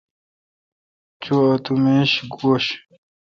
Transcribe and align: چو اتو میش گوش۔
چو 1.23 1.35
اتو 1.51 1.73
میش 1.83 2.11
گوش۔ 2.33 2.65